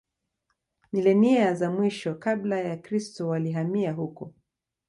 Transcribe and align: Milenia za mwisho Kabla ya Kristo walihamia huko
Milenia 0.93 1.53
za 1.53 1.71
mwisho 1.71 2.15
Kabla 2.15 2.59
ya 2.59 2.77
Kristo 2.77 3.27
walihamia 3.27 3.91
huko 3.93 4.33